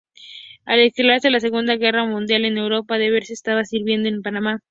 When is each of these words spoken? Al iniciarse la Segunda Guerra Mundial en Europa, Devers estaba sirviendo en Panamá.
Al 0.65 0.79
iniciarse 0.79 1.29
la 1.29 1.39
Segunda 1.39 1.75
Guerra 1.75 2.05
Mundial 2.05 2.43
en 2.45 2.57
Europa, 2.57 2.97
Devers 2.97 3.29
estaba 3.29 3.65
sirviendo 3.65 4.09
en 4.09 4.23
Panamá. 4.23 4.59